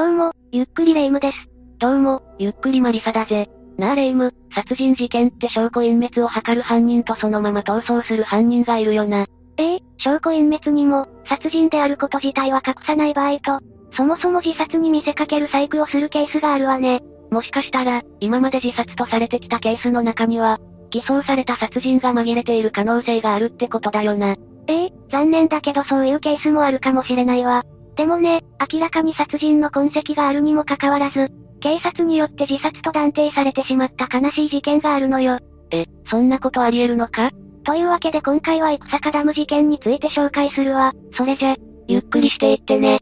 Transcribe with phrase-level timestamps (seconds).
[0.00, 1.36] どうも、ゆっくりレ夢ムです。
[1.78, 3.50] どうも、ゆっくりマリサだぜ。
[3.76, 9.26] なあレ夢ム、殺人事件って証拠隠滅を図る犯人とそのまま逃走する犯人がいるよな。
[9.58, 13.60] ええ証拠隠滅にも、殺人であること自体は隠さない場合と、
[13.94, 17.02] そもそも自殺に見せかける細工をするケースがあるわね。
[17.30, 24.36] もしかしたら、今まで自殺とされてきたケースの中には、偽装された殺人が紛れている可能性があるってことだよな。
[24.66, 27.64] ええ残念だけどそういうケースもあるかもしれないわ。
[28.00, 28.42] でもね、
[28.72, 31.28] 明らかに殺人の痕跡があるにもかかわらず、
[31.60, 35.38] 警察によって自殺と断定されてしまった悲しい事件があるのよ。
[35.70, 37.30] え、そんなことあり得るのか？
[37.62, 40.94] というわけで今回は生坂ダム事件について紹介するわ。
[41.12, 41.56] それじゃ、
[41.88, 43.00] ゆっくりしていってね。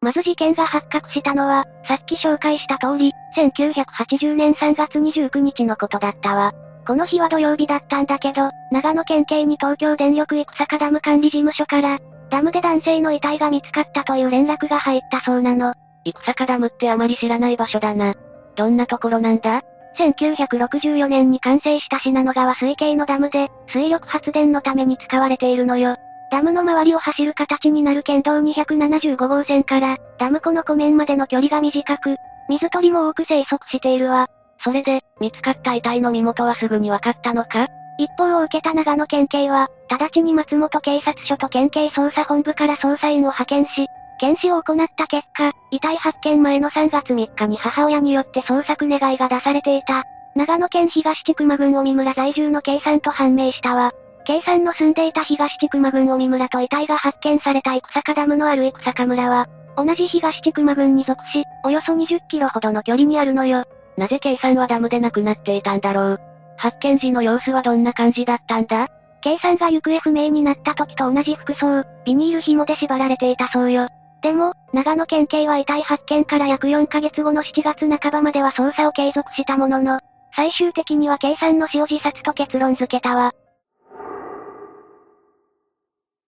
[0.00, 6.52] まず事件が発覚したのは、さっき紹介した通り、1980年3月29日のことだったわ。
[6.86, 11.98] この日は土曜日だったんだけど、長野県警に東京電力生坂ダム管理事務所から、
[12.34, 15.72] ダムで男性の遺体が見つかったという連絡が入ったそうなの。
[16.04, 18.16] 生坂ダムってあまり知らない場所だな。
[18.56, 19.62] どんなところなんだ
[19.98, 25.94] ?1964 年に完成した信濃川水系のダムで、水力発電のために使われているのよ。
[26.32, 32.16] ダムの周りを走る形になる県道275号線から、ダム湖の湖面までの距離が短く、
[32.48, 34.26] 水鳥も多く生息しているわ。
[34.58, 37.68] それで、見つかった遺体の身元はすぐに分かったのか？
[37.98, 43.86] 一報を受けた長野県警は、直ちに松本警察署と県警捜査本部から捜査員を派遣し、
[44.18, 53.92] 検視を行った結果、遺体発見前の3月3日に母親によって捜索願いが出されていた、長野県東千曲郡尾村在住の計算と判明したわ。
[54.26, 63.64] 計算の住んでいた東千曲郡尾村と遺体が発見された生坂ダムのある生坂村は、同じ東千曲郡に属し、およそ20キロほどの距離にあるのよ。
[63.96, 66.20] なぜ計算はダムで亡くなっていたんだろう。
[66.64, 68.88] 発見時の様子はどんな感じだったんだ
[69.20, 73.88] ？K さんが行方不明になった時と同じ服装、ビニール紐で縛られていたそうよ。
[74.22, 80.00] でも、長野県警は遺体発見から約4ヶ月後の7月半ばまでは捜査を継続したものの、
[80.34, 83.32] 最終的には K さんの死を自殺と結論付けたわ。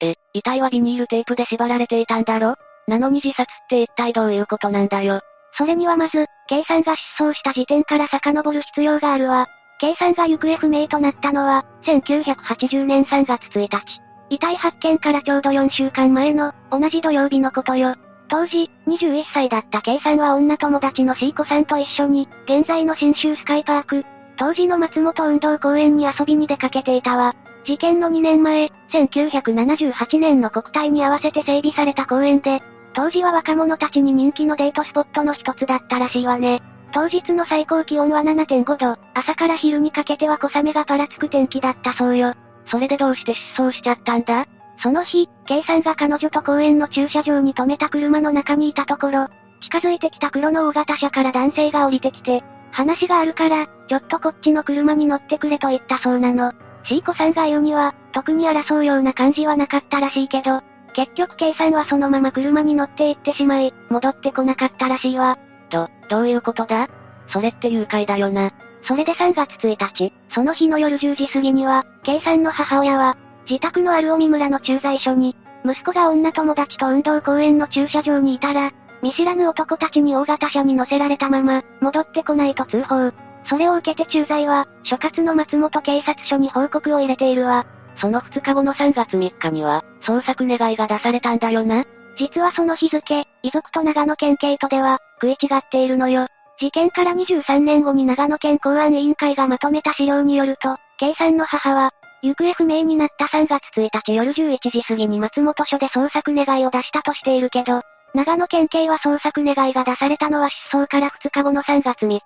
[0.02, 2.56] え、遺体はビニールテープで縛られていたんだろ？
[2.86, 5.22] なのに自殺って一体どういうことなんだよ？
[5.56, 9.46] それにはまず、K さんが失踪した時点から遡る必要があるわ。
[9.78, 13.82] K さんが行方不明となったのは、1980年3月1日。
[14.30, 17.94] 遺体発見からちょうど4週間前の、同じ土曜日のことよ。
[18.28, 24.04] 当時、21歳だった K さんは女友達のシーコさんと一緒に、現在の新州スカイパーク、
[24.36, 27.34] 当時の松本運動公園に遊びに出かけていたわ。
[27.64, 32.62] 事件の2年前、1978年の国体に合わせて整備された公園で、
[32.94, 36.62] 当時は若者たちに人気のデートスポットの一つだったらしいわね。
[36.96, 42.32] 当日の最高気温は7.5度、朝から昼にかけては小雨がぱらつく天気だったそうよ。
[42.70, 44.46] それでどうして失踪しちゃったんだ？
[44.82, 49.28] その日、K さんが彼女と公園の駐車場に止めた車の中にいたところ、
[49.60, 56.54] 近づいてきた黒の大型車から男性が降りてきて、話があるから、ちょっとこっちの車に乗ってくれと言ったそうなの。
[56.84, 60.62] シーコさんが言うには、特に争うような感じはなかったらしいけど、
[60.94, 65.36] 結局 K さんはそのまま車に乗って行ってしまい、戻ってこなかったらしいわ。
[65.70, 66.88] ど、どういうことだ？
[67.28, 68.52] それって誘拐だよな。
[68.86, 73.16] それで3月1日、その日の夜10時過ぎには、K さんの母親は、
[73.48, 78.70] 自宅のある尾村の駐在所に、息子が女友達と運動公園の駐車場にいたら、
[79.02, 83.12] 見知らぬ男たちに大型車に乗せられたまま、戻ってこないと通報。
[83.48, 87.66] それを受けて駐在は、所轄の松本警察署に報告を入れているわ。
[88.00, 91.84] その2日後の3月3日には、捜索願いが出されたんだよな。
[92.18, 96.28] 実はその日付、遺族と長野県警とでは、食い違っているのよ。
[96.58, 101.90] 事件から23年後に長野県公安委員会がまとめた資料によると、K さんの母は、
[102.22, 107.82] 行方不明になった3月1日夜11時過ぎに松本署で捜索願いを出したとしているけど、
[108.14, 112.22] 長野県警は捜索願いが出されたのは失踪から2日後の3月3日。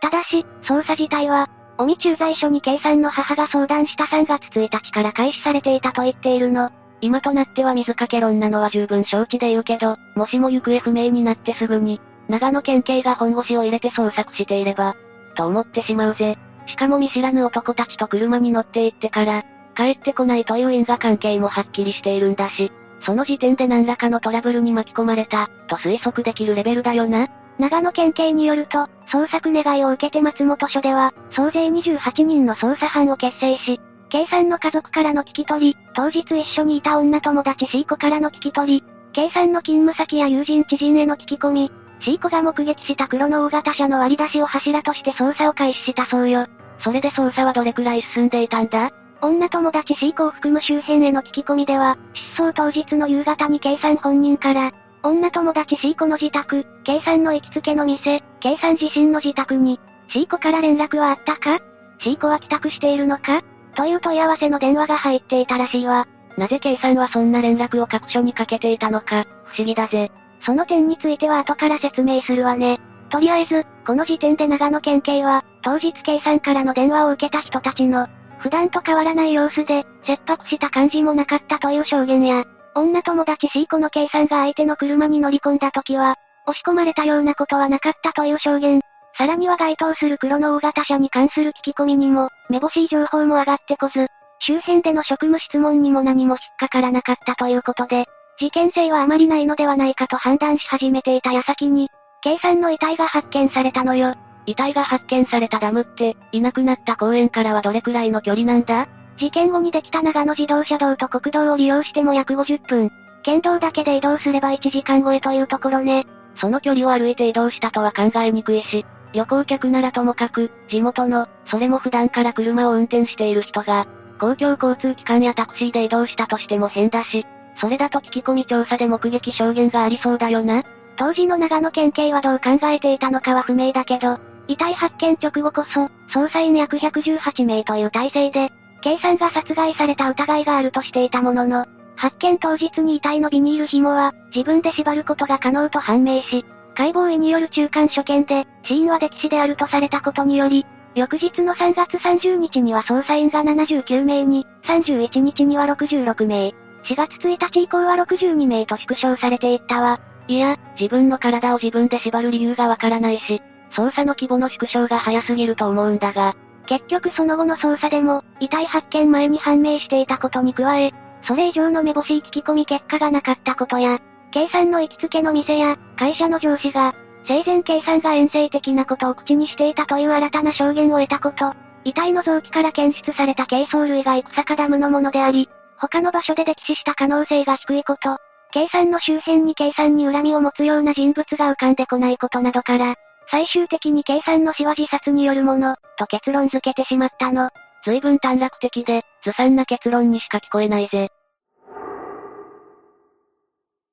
[0.00, 1.48] ただし、捜査自体は、
[1.78, 6.70] 尾身駐在所に K さんの母が相談した3月1日から開始されていたと言っているの。
[7.00, 14.96] 今となっては水かけ論なのは十分承知で言うけど、もしも行方不明になってすぐに、長野県警が本腰を入れて捜索していれば、
[15.36, 16.38] と思ってしまうぜ。
[16.66, 19.44] しかも見知らぬ男たちと車に乗って行ってから、
[19.76, 22.72] 帰ってこないという因果関係もはっきりしているんだし、
[23.04, 27.28] その時点で何らかのトラブルに巻き込まれた、と推測できるレベルだよな。
[27.58, 41.72] 長野県警によると、捜索願いを受けて松本署では、総勢28人の捜査班を結成し、K さんの家族からの聞き取り、当日一緒にいた女友達 C 子からの聞き取り、K さんの勤務先や友人知人への聞き込み、
[42.04, 46.46] C 子が目撃した黒の大型車の割り出しを柱として捜査を開始したそうよ。
[46.80, 48.90] それで捜査はどれくらい進んでいたんだ？
[49.22, 51.96] 女友達 C 子を含む周辺への聞き込みでは、
[52.36, 54.72] 失踪当日の夕方に K さん本人から、
[55.02, 59.80] 女友達 C 子の自宅、K さんの行きつけの店、K さん自身の自宅に、
[60.12, 61.60] C 子から連絡はあったか
[62.02, 63.42] ?C 子は帰宅しているのか？
[63.76, 66.06] という問い合わせの電話が入っていたらしいわ。
[66.36, 70.10] なぜ K さんはそんな連絡を各所にかけていたのか、不思議だぜ。
[70.44, 72.80] その点については後から説明するわね。
[73.10, 78.08] とりあえず、この時点で長野県警は、当日 K さんからの電話を受けた人たちの、
[78.38, 82.44] 普段と変わらない様子で、切迫した感じもなかったという証言や、
[82.74, 86.16] 女友達 C 子の K さんが相手の車に乗り込んだ時は、
[86.46, 88.82] 押し込まれたようなことはなかったという証言。
[89.16, 94.08] さらには該当する黒の大型車に関する聞き込みにも、めぼしい情報も上がってこず、
[94.40, 98.06] 周辺での職務質問にも何も引っかからなかったということで、
[98.38, 101.88] 事件性はあまりないのではないかと判断し始めていた矢先に、
[102.22, 104.14] K さんの遺体が発見されたのよ。
[104.46, 108.88] 遺体が発見されたダムって、いなくなった公園からはどれくらいの距離なんだ？
[109.18, 112.90] 事件後にできた長野自動車道と国道を利用しても約50分。
[113.22, 116.06] 県道だけで移動すれば1時間超えというところね。
[116.36, 123.86] その距離を歩いて移動したとは考えにくいし、旅行客ならともかく、地元の、それも普段から車を運転している人が、
[124.18, 127.24] 公共交通機関やタクシーで移動したとしても変だし、
[127.56, 130.64] それだと聞き込み調査で目撃証言がありそうだよな。
[130.96, 138.52] 当時の長野県警はどう考えていたのかは不明だけど、遺体発見直後こそ、捜査員約118名という体制で、
[138.82, 141.66] K さんが殺害された疑いがあるとしていたものの、
[141.96, 156.52] 発見当日に遺体のビニール紐は、自分で縛ることが可能と判明し、解剖医による中間所見で、死因は溺死であるとされたことにより、翌日の3月30日には捜査員が79名に、31日には66名、
[156.84, 160.00] 4月1日以降は62名と縮小されていったわ。
[160.28, 163.42] いや、自分の体を自分で縛る理由がわからないし、
[163.72, 166.34] 捜査の規模の縮小が早すぎると思うんだが、
[166.66, 170.92] 結局その後の捜査でも、遺体発見前に判明していたことに加え、
[171.26, 173.98] それ以上の目星聞き込み結果がなかったことや、
[174.30, 176.94] K さんの行きつけの店や、会社の上司が、
[177.26, 181.54] 生前 K さんが遠征的なことを口にしていたという新たな証言を得たこと、
[181.84, 185.48] 遺体の臓器から検出された軽装類が生草ダムのものであり、
[185.88, 188.18] 他の場所で溺死した可能性が低いこと、
[188.52, 192.94] K さんの周辺に K さんに恨みを持つような人物が浮かんでこないことなどから、
[193.30, 197.50] 最終的に K さんの死は自殺によるもの、と結論付けてしまったの。
[197.84, 201.10] 随分短絡的で、ずさんな結論にしか聞こえないぜ。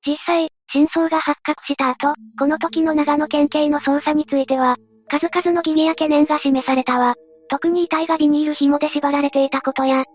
[0.05, 4.77] 実際、真相が発覚した後、この時の長野県警の捜査については、
[5.09, 7.15] 数々の疑義や懸念が示されたわ。
[7.49, 10.05] 特に遺体がビニール紐で縛られていたことや、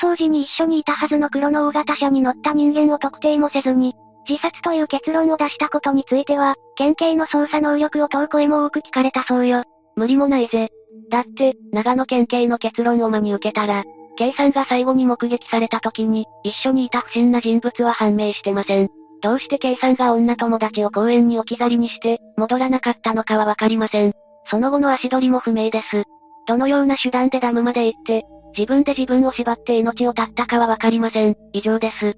[0.00, 3.94] 失踪時に一緒にいたはずの黒の大型車に乗った人間を特定もせずに、
[4.28, 9.64] 自殺という結論を出したことについては、県警の捜査能力を問う声も多く聞かれたそうよ。
[9.96, 10.70] 無理もないぜ。
[11.10, 13.84] だって、長野県警の結論を真に受けたら、
[14.16, 18.90] K さんが最後に目撃された時に、一緒にいた不審な人物は判明してません。
[19.22, 24.12] どうして K さんが女友達を公園に置き去りにして、戻らなかったのかはわかりません。
[24.46, 26.04] その後の足取りも不明です。
[26.46, 28.24] どのような手段でダムまで行って、
[28.56, 31.36] 自分で自分を縛って命を絶ったかはわかりません。
[31.52, 32.06] 以上です。
[32.06, 32.12] っ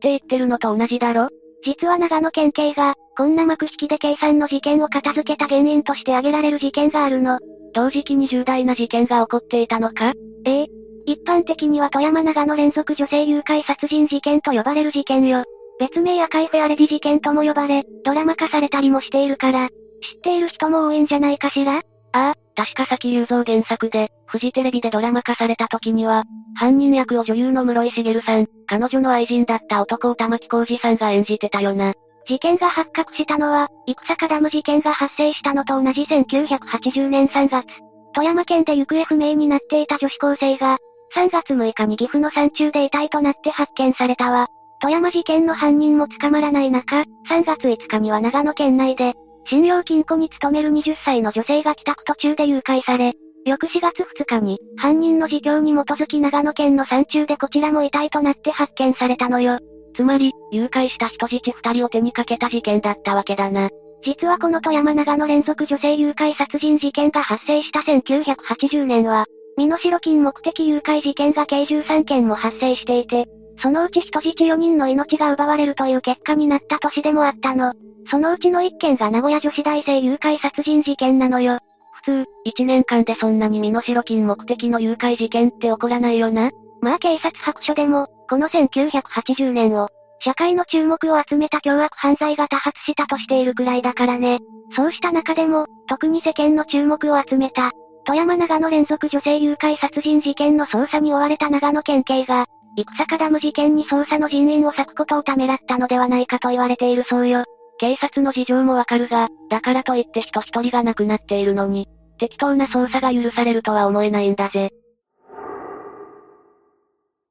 [0.00, 1.28] て言ってるのと同じだろ？
[1.64, 7.38] 実は長野県警が、こんな幕引きで計算の事件を片付けた原因として挙げられる事件があるの。
[7.72, 10.12] 同時期に重大な事件が起こっていたのか？
[10.44, 10.66] ええ。
[11.06, 15.44] 一般的には富山長野連続女性誘拐殺人事件と呼ばれる事件よ。
[15.78, 21.82] 別名赤いフェアレディ事件とも呼ばれ、ドラマ化されたりもしているから、知っている人も多いんじゃないかしら？
[22.14, 26.22] ああ、確か崎雄三原作で、フジテレビでドラマ化された時には、
[26.54, 31.92] 犯人役を女優の室井茂さん、彼女の愛人だった男を玉木浩二さんが演じてたよな。
[32.28, 37.66] 事件が発覚したのは、生草ダム事件が発生したのと同じ1980年3月。
[38.14, 40.78] 富山県で行方不明になっていた女子高生が、
[41.16, 44.46] 3月6日に岐阜の山中で遺体となって発見されたわ。
[44.80, 49.14] 富山事件の犯人も捕まらない中、3月5日には長野県内で、
[49.46, 53.14] 信用金庫に勤める20歳の女性が帰宅途中で誘拐され、
[53.46, 59.58] 翌4月2日に、犯人の自供に基づき長野県の山中でこちらも遺体となって発見されたのよ。
[59.94, 63.68] つまり、誘拐した人質二人を手にかけた事件だったわけだな。
[64.02, 73.26] 実はこの富山長野連続女性誘拐殺人事件が発生した1980年は、身代金目的誘拐事件が計13件も発生していて、
[73.58, 77.72] そのうち人質4人の命が奪われるという結果になった年でもあったの。
[78.10, 81.58] そのうちの1件が名古屋女子大生誘拐殺人事件なのよ。
[82.04, 86.50] 普通、1年間でそんなに身代金目的の誘拐事件って起こらないよな。
[86.82, 89.88] まあ警察白書でも、この1980年を、
[90.20, 94.40] 社会の注目を集めた凶悪犯罪が多発したとしているくらいだからね。
[94.76, 97.72] そうした中でも、特に世間の注目を集めた、
[98.04, 102.46] 富山長野連続女性誘拐殺人事件の捜査に追われた長野県警が、
[102.76, 107.44] 生草ダム事件に捜査の人員を割くことをためらったのではないかと言われているそうよ。
[107.78, 111.88] 警察の事情もわかるが、だからといって人一人が亡くなっているのに、
[112.18, 114.70] 適当な捜査が許されるとは思えないんだぜ。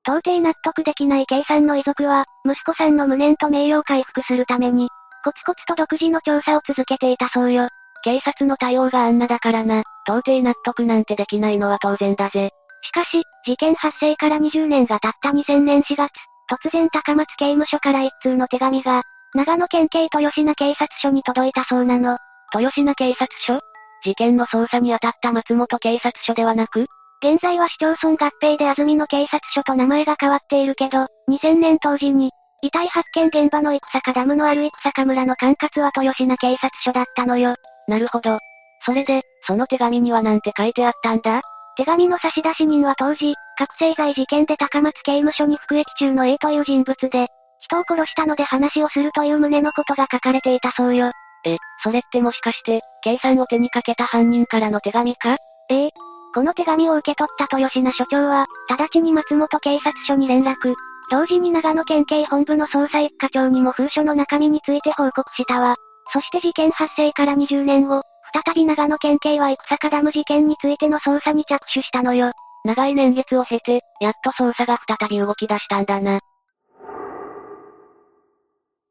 [0.06, 4.90] 到底納得できない K さんの遺族は、息子さんの無念と名誉を回復するために、
[5.24, 7.70] コツコツと独自の調査を続けていたそうよ。
[8.04, 12.52] 警察の対応があんなだからな、到底納得なんてできないのは当然だぜ。
[12.84, 16.12] しかし、事件発生から20年が経った2000年4月、
[16.50, 22.18] 突然高松刑務所から一通の手紙が、長野県警豊品警察署に届いたそうなの。
[22.54, 23.60] 豊品警察署？
[24.04, 26.88] 事件の捜査に当たった松本警察署ではなく？
[27.24, 37.56] 現在は市町村合併で安曇野警察署と名前が変わっているけど、2000年当時に、遺体発見現場の生坂ダムのある生坂村の管轄は豊品警察署だったのよ。
[37.88, 38.40] なるほど。
[38.86, 41.42] それで、その手紙には何て書いてあったんだ？
[41.76, 47.28] 手紙の差出人は当時、覚醒剤事件で高松刑務所に服役中の A という人物で、
[47.60, 51.12] 人を殺したので話をするという旨のことが書かれていたそうよ。
[51.46, 55.38] え、それってもしかして、計算を手にかけた犯人からの手紙か？
[55.70, 55.90] ええ。
[56.34, 60.74] この手紙を受け取った豊品所長は、直ちに松本警察署に連絡。
[61.12, 65.76] 同時に長野県警本部の捜査一課長にも封書の中身について報告したわ。
[66.12, 68.02] そして事件発生から20年後、
[68.34, 72.32] 再び長野県警は生坂ダム事件についての捜査に着手したのよ。
[72.66, 76.20] 長い年月を経て、やっと捜査が再び動き出したんだな。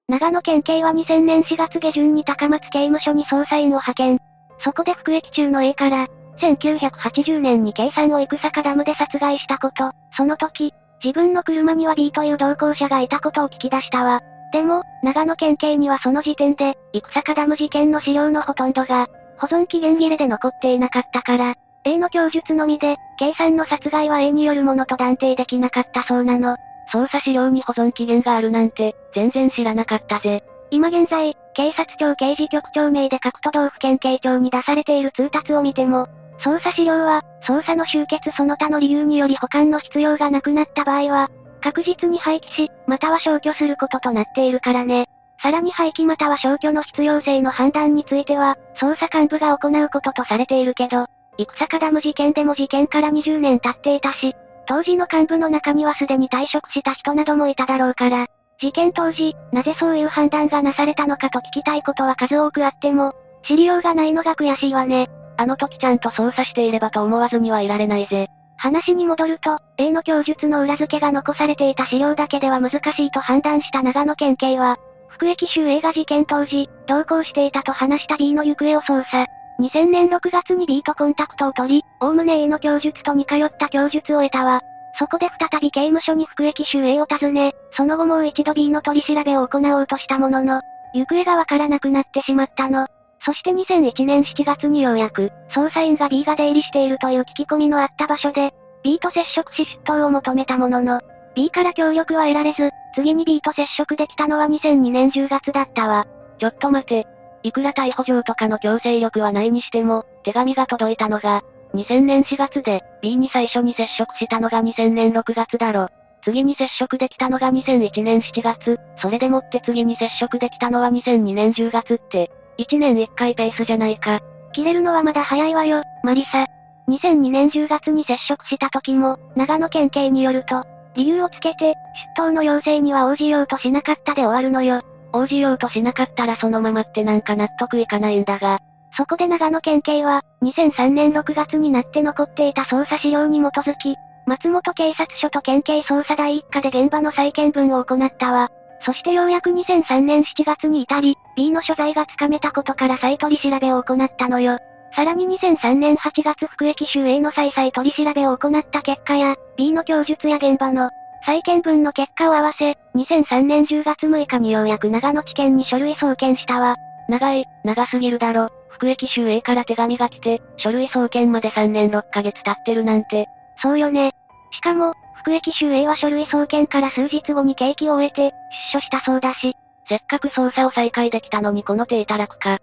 [0.09, 4.19] 長野県警は2000年4月下旬に高松刑務所に捜査員を派遣。
[4.61, 6.07] そこで服役中の A から、
[6.39, 10.73] 1980年に計算を生坂ダムで殺害したこと、その時、
[11.03, 14.21] 自分の車には B という同行者がいたことを聞き出したわ。
[14.53, 19.09] でも、長野県警にはその時点で、生坂ダム事件の資料のほとんどが、
[19.43, 26.57] 保存期限切れで残っていなかったから、A の供述のみで、計算の殺害は A によるものと断定できなかったそうなの。
[26.93, 30.45] 捜査資料に保存期限があるなんて、全然知らなかったぜ。
[30.71, 36.07] 今現在、警察庁刑事局長名で各都道府県警庁に出されている通達を見ても、
[36.39, 41.31] 捜査資料は、捜査の終結その他の理由により保管の必要がなくなった場合は、
[41.61, 45.09] 確実に廃棄し、または消去することとなっているからね。
[45.43, 51.07] さらに廃棄または消去の必要性の判断については、捜査幹部が行うこととされているけど、
[51.37, 58.29] 生坂ダム事件でも事件から20年経っていたし、当時の幹部の中にはすでに退職した人などもいただろうから、
[58.61, 63.13] 事件当時、なぜそういう判断がなされたのかと聞きたいことは数多くあっても、
[63.45, 65.11] 知りようがないのが悔しいわね。
[65.37, 68.29] あの時ちゃんと捜査していればと思わずにはいられないぜ。
[68.57, 74.79] 話に戻ると、A の供述の裏付けが残されていた資料だけでは難しいと判断した長野県警は、
[75.13, 79.27] 服役囚 A が事件当時、同行していたと話した B の行方を捜査。
[79.61, 84.61] 2000年6月に B とコンタクトを取り、おおむね A の供述と似通った供述を得たわ。
[84.99, 90.61] そこで再び刑務所に服役囚 A を訪ね、その後もう一度 B の取り調べを行おうとしたものの、
[90.95, 92.87] 行方がわからなくなってしまったの。
[93.25, 98.53] そして2001年7月にようやく、捜査員が B が出入りしているという聞き込みのあった場所で、
[98.83, 101.01] B と接触し出頭を求めたものの、
[101.35, 106.07] B から協力は得られず、次に B と接触できたのは2002年10月だったわ。
[106.39, 107.07] ちょっと待て。
[107.43, 111.43] いくら逮捕状とかの強制力はないにしても、手紙が届いたのが、
[111.75, 115.89] 2000年4月で、B に最初に接触したのが2000年6月だろ。
[116.23, 124.21] 次に接触できたのが2001年7月、それでもって次に接触できたのは2002年10月って、1年1回ペースじゃないか。
[124.53, 126.47] 切れるのはまだ早いわよ、マリサ。
[126.89, 131.75] 2002年10月に接触した時も、長野県警によると、理由をつけて、
[132.17, 134.83] 出頭の要請には応じようとしなかったで終わるのよ。
[135.13, 138.61] 応じようとしなかったらそのままってなんか納得いかないんだが。
[138.97, 143.97] そこで長野県警は、2003年6月になって残っていた捜査資料に基づき、
[144.27, 148.51] 松本警察署と県警捜査第一課で現場の再検分を行ったわ。
[148.85, 154.59] そしてようやく2003年7月に至り、B の所在がつかめたことから再取り調べを行ったのよ。
[154.95, 160.91] さらに2003年8月服役囚 A の再々取り調べを行った結果や、B の供述や現場の
[161.25, 166.77] 再検分の結果を合わせ、2003年10月6日にようやく長野地検に書類送検したわ。
[167.09, 168.51] 長い、長すぎるだろ。
[168.69, 173.29] 服役囚 A から手紙が来て、書類送検まで3年6ヶ月経ってるなんて。
[173.63, 174.13] そうよね。
[174.51, 178.35] しかも、服役囚 A は書類送検から数日後に刑期を終えて、
[178.73, 179.55] 出所したそうだし。
[179.89, 182.59] せっかく捜査を再開できたのにこの手たらくか。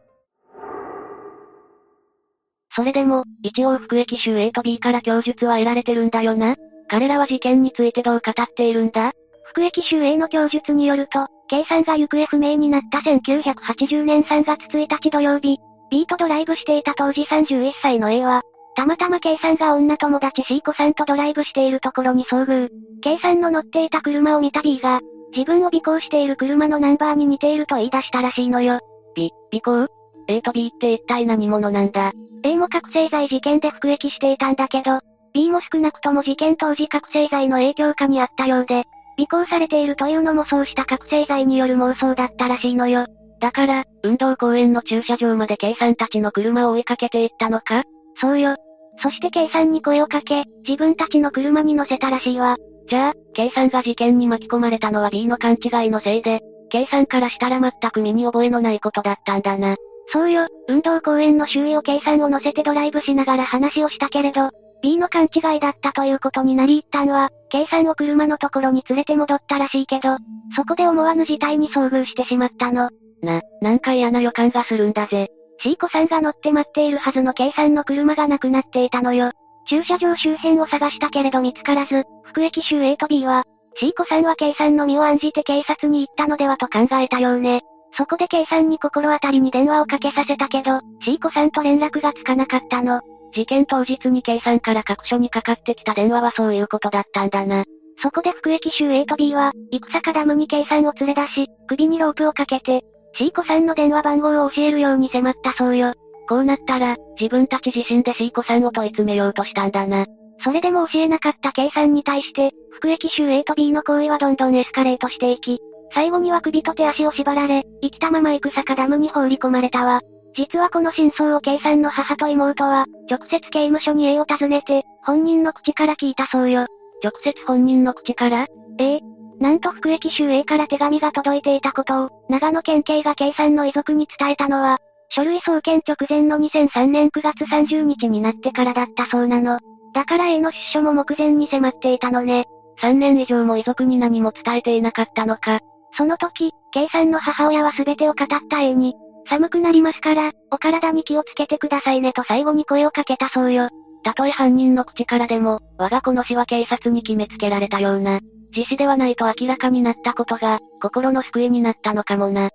[2.75, 6.55] それでも、一応服役囚 A と B から供述は得られてるんだよな？
[6.87, 9.11] 彼らは事件についてどう語っているんだ？
[9.45, 15.57] 服役囚 A の供述によると、K さんが行方不明になった1980年3月1日土曜日、
[15.89, 18.43] B とドライブしていた当時31歳の A は、
[18.75, 22.69] たまたま K さんが女友達 C 子さんとドライブしているところに遭遇。
[23.01, 25.01] K さんの乗っていた車を見た B が、
[25.33, 28.79] 自分を尾行している車のナンバーに似ていると言い出したらしいのよ。
[29.17, 29.87] 尾、尾行
[30.27, 32.13] ?A と B って一体何者なんだ？
[32.43, 34.99] ?A も覚醒剤事件で服役していたんだけど、
[35.33, 38.85] B も少なくとも事件当時覚醒剤の影響下にあったようで、
[39.17, 43.05] 尾行されているというのもそうした覚醒剤による妄想だったらしいのよ。
[43.39, 47.83] だから、運動公園の駐車場まで K さんたちの車を追いかけていったのか？
[48.19, 48.55] そうよ。
[49.01, 52.57] そして K さんに声をかけ、自分たちの車に乗せたらしいわ。
[52.89, 59.75] じゃあ、K さんが事件に巻き込まれたのは B の勘違いのせいで、K さんからしたら全く身に覚えのないことだったんだな。
[60.11, 64.49] そうよ、運動公園の周囲をさんを乗せてドライブしながら話をしたけれど、
[64.81, 67.29] B の勘違いだったということになり一旦は、
[67.69, 70.17] さんを車のところに連れて戻ったらしいけど、
[70.55, 72.89] そこで思わぬ事態に遭遇してしまったの。
[73.21, 75.27] な、なんか嫌な予感がするんだぜ。
[75.61, 79.31] シーコさんが乗って待っているはずのさんの車がなくなっていたのよ。
[79.69, 83.43] 駐車場周辺を探したけれど見つからず、服役州 A と B は、
[83.75, 87.61] シーコさんはさんの身を案じて警察に行ったのではと考えたようね。
[87.99, 93.01] そこで K さんに心当たりに電話をかけさせたけど、シーコさんと連絡がつかなかったの。
[93.35, 97.65] 事件当日に K さんから各所にかかってきた電話はそういうことだったんだな。
[98.01, 105.93] そこで服役州 A と B は、戦坂ダムに K さんを連れ出し、首にロープをかけて、シーコさんの電話番号を教えるように迫ったそうよ。
[106.29, 110.05] こうなったら、自分たち自身でシーコさんを問い詰めようとしたんだな。
[110.41, 115.59] それでも教えなかった K さんに対して、服役州 A と B の行為はどんどんエスカレートしていき、
[115.93, 120.01] 最後には首と手足を縛られ、生きたまま行く坂ダムに放り込まれたわ。
[120.35, 126.67] 実はこの真相を K さんの母と妹は、直接刑務所に A を訪ねて、本人の口から聞いたそうよ。
[127.03, 128.45] 直接本人の口から？
[128.77, 128.99] ええ。
[129.39, 134.79] なんと服役州 A から手紙が届いていたことを、長野県警が K さんの遺族に伝えたのは、
[135.09, 139.59] 書類送検直前の2003年9月30日になってからだったそうなの。
[139.93, 142.45] だから A の出所も目前に迫っていたのね。
[142.81, 145.59] 3年以上も遺族に何も伝えていなかったのか。
[145.93, 148.95] その時、K さんの母親は全てを語った A に、
[149.27, 153.69] 寒くなりますから、お体に気をつけてくださいねと最後に声をかけたそうよ。
[154.03, 158.19] たとえ犯人の口からでも、我が子の死は警察に決めつけられたような、
[158.55, 162.49] 自死ではないと明らかになったことが、心の救いになったのかもな。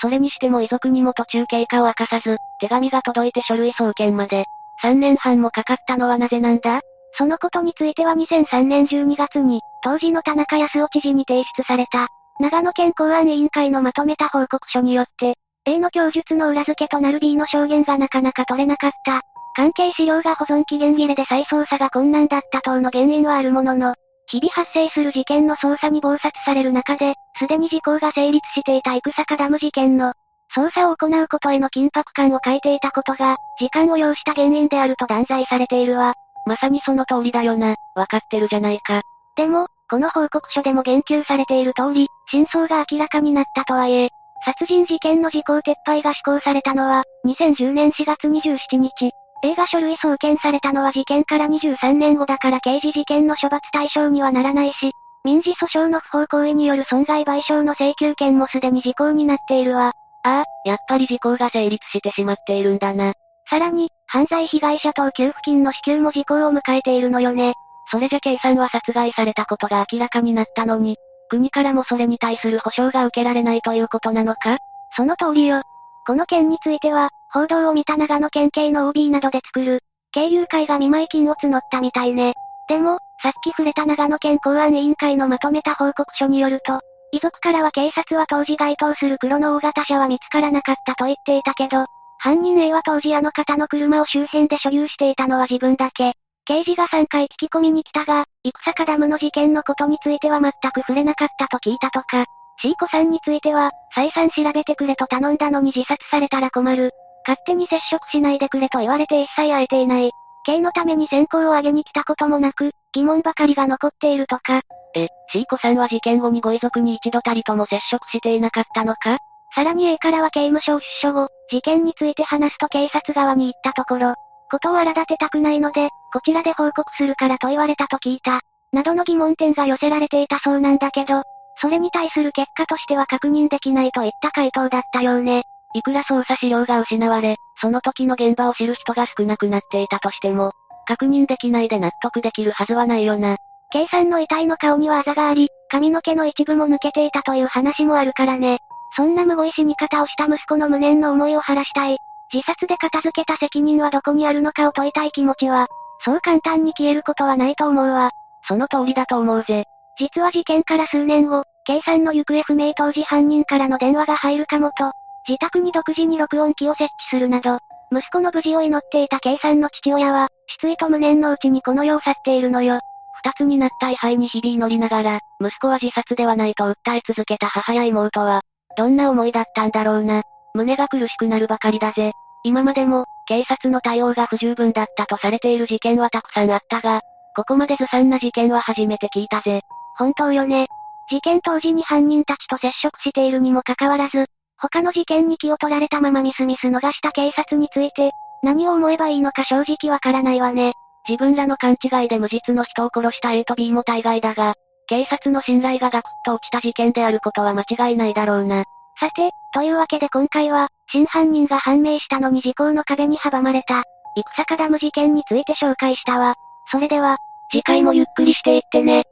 [0.00, 4.44] それにしても遺族にも途中経過を明かさず、手紙が届いて書類送検まで、
[4.82, 6.80] 3年半もかかったのはなぜなんだ？
[7.16, 12.08] そのことについては2003年12月に、当時の田中康夫知事に提出された、
[12.40, 19.22] 長野県公安委員会のまとめた報告書によって、A の供述の裏付けとなる B の証言がなかなか取れなかった。
[19.54, 23.94] 関係資料が保存期限切れで再捜査が困難だった等の原因はあるものの、
[24.30, 30.12] 日々発生する事件の捜査に忙殺される中で、すでに時効が成立していた生坂ダム事件の、
[30.54, 36.14] 捜査を行うことへの緊迫感を欠いていたことが、時間を要した原因であると断罪されているわ。
[36.48, 39.02] まさにその通りだよな、わかってるじゃないか。
[39.36, 44.10] でも、この報告書でも言及されている通り、真相が明らかになったとはいえ、
[44.44, 49.12] 殺人事件の時効撤廃が施行されたのは、2010年4月27日、
[49.44, 54.92] 映画書類送検されたのは事件から23年後だから刑事事件の処罰対象にはならないし、
[55.24, 59.92] 民事訴訟の不法行為による損害賠償の請求権もすでに時効になっているわ。
[60.24, 63.12] ああ、やっぱり時効が成立してしまっているんだな。
[63.48, 67.54] さらに、犯罪被害者等給付金の支給も時効を迎えているのよね。
[67.90, 70.96] それじゃ計算は殺害されたことが明らかになったのに、
[71.28, 74.58] 国からもそれに対する保証が受けられないということなのか？
[74.96, 75.62] その通りよ。
[76.06, 79.80] この件については、報道を見た長野県警の OB などで作る、
[80.12, 82.32] 経由会が見舞金を募ったみたいね。
[82.66, 86.80] でも、さっき触れた長野県公安委員会のまとめた報告書によると、
[87.12, 91.86] 遺族からは警察は当時該当する黒の大型車は見つからなかったと言っていたけど、
[92.18, 96.14] 犯人 A は当時あの方の車を周辺で所有していたのは自分だけ。
[96.44, 102.24] 刑事が3回聞き込みに来たが、生坂ダムの事件のことについては全く触れなかったと聞いたとか、
[102.60, 106.90] シーコさんについては、再三調べてくれと頼んだのに自殺されたら困る。
[107.26, 110.10] 勝手に接触しないでくれと言われて一切会えていない。
[110.44, 114.62] 刑のために選考を上げに来たこともなく、疑問ばかりが残っているとか。
[114.96, 119.18] え、シーコさんは事件後にご遺族に一度たりとも接触していなかったのか？
[119.58, 124.14] さらに A からは刑務所出所後、事件について話すと警察側に行ったところ、
[124.52, 128.38] ことを荒立てたくないので、こちらで報告するからと言われたと聞いた。
[128.72, 131.24] などの疑問点が寄せられていたそうなんだけど、
[131.60, 135.42] それに対する結果としては確認できないといった回答だったようね。
[135.74, 140.52] いくら捜査資料が失われ、その時の現場を知る人が少なくなっていたとしても、
[140.86, 143.38] 確認できないで納得できるはずはないよな。
[143.72, 148.60] K さんの遺体の顔にはあざがあり、髪の毛の一部も抜けていたという話もあるからね。
[148.96, 151.98] そんな無語死に方をした息子の無念の思いを晴らしたい。
[152.32, 155.66] 自殺で片付けた責任はどこにあるのかを問いたい気持ちは、
[156.04, 158.10] そう簡単に消えることはないと思うわ。
[158.46, 159.64] その通りだと思うぜ。
[159.98, 164.92] 実は事件から数年後、K さんの行方不明当時犯人からの電話が入るかもと、
[165.26, 167.58] 自宅に独自に録音機を設置するなど、
[167.90, 172.80] 息子の無事を祈っていた K さんの父親は、失意と無念のうちにこの世を去っているのよ。
[173.24, 178.42] 二つになった位牌に日々祈りながら、息子は自殺ではないと訴え続けた母や妹は、
[178.76, 180.22] どんな思いだったんだろうな。
[180.54, 182.12] 胸が苦しくなるばかりだぜ。
[182.44, 187.02] 今までも、警察の対応が不十分だったとされている事件はたくさんあったが、
[187.36, 189.62] ここまでずさんな事件は初めて聞いたぜ。
[189.96, 190.66] 本当よね。
[191.10, 194.26] 事件当時に犯人たちと接触しているにもかかわらず、
[194.60, 200.72] 他の事件に気を取られたままミスミス逃した警察について、何を思えばいいのか正直わからないわね。
[201.08, 204.54] 自分らの勘違いで無実の人を殺した A と B も大概だが、
[204.88, 208.64] 警察の信頼がガクッと落ちた事件であることは間違いないだろうな。
[208.98, 213.84] さて、というわけで今回は、真犯人が判明したのに時効の壁に阻まれた、
[214.16, 216.34] 戦ダム事件について紹介したわ。
[216.70, 217.18] それでは、
[217.52, 219.04] 次回もゆっくりしていってね。